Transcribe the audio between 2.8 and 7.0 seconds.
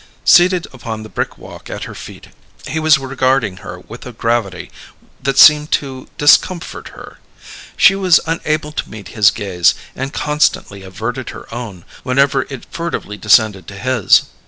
regarding her with a gravity that seemed to discomfort